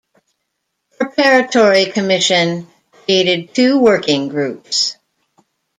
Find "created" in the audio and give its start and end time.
3.05-3.53